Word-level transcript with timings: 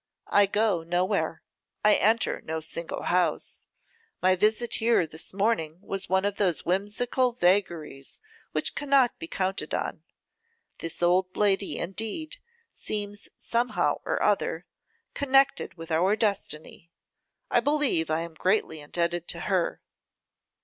I 0.31 0.47
go 0.47 0.81
nowhere, 0.81 1.43
I 1.85 1.93
enter 1.93 2.41
no 2.43 2.59
single 2.59 3.03
house; 3.03 3.59
my 4.19 4.35
visit 4.35 4.77
here 4.77 5.05
this 5.05 5.31
morning 5.31 5.77
was 5.79 6.09
one 6.09 6.25
of 6.25 6.37
those 6.37 6.65
whimsical 6.65 7.33
vagaries 7.33 8.19
which 8.51 8.73
cannot 8.73 9.19
be 9.19 9.27
counted 9.27 9.75
on. 9.75 10.01
This 10.79 11.03
old 11.03 11.37
lady 11.37 11.77
indeed 11.77 12.37
seems, 12.71 13.29
somehow 13.37 14.01
or 14.03 14.19
other, 14.23 14.65
connected 15.13 15.75
with 15.75 15.91
our 15.91 16.15
destiny. 16.15 16.89
I 17.51 17.59
believe 17.59 18.09
I 18.09 18.21
am 18.21 18.33
greatly 18.33 18.79
indebted 18.79 19.27
to 19.27 19.41
her. 19.41 19.83